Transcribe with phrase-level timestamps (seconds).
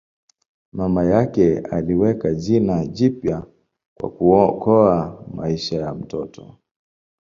[0.73, 3.45] Mama yake aliweka jina jipya
[3.99, 6.57] kwa kuokoa maisha ya mtoto.